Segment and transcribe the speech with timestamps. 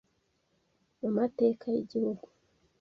[0.99, 2.25] mu mateka y’Igihugu.